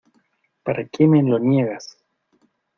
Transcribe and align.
¿para 0.63 0.83
qué 0.87 1.05
me 1.07 1.21
lo 1.21 1.37
niegas? 1.37 1.85